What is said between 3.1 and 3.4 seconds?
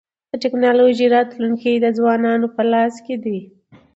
دی.